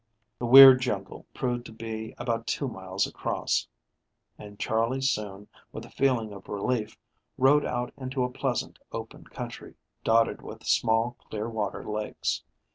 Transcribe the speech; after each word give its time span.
The 0.39 0.47
weird 0.47 0.81
jungle 0.81 1.27
proved 1.31 1.63
to 1.67 1.71
be 1.71 2.15
about 2.17 2.47
two 2.47 2.67
miles 2.67 3.05
across, 3.05 3.67
and 4.35 4.57
Charley 4.57 4.99
soon, 4.99 5.47
with 5.71 5.85
a 5.85 5.91
feeling 5.91 6.33
of 6.33 6.49
relief, 6.49 6.97
rode 7.37 7.65
out 7.65 7.93
into 7.97 8.23
a 8.23 8.31
pleasant, 8.31 8.79
open 8.91 9.25
country, 9.25 9.75
dotted 10.03 10.41
with 10.41 10.65
small, 10.65 11.17
clear 11.29 11.47
water 11.47 11.83
lakes. 11.87 12.41